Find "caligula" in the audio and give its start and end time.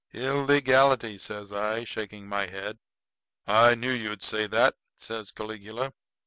5.29-5.93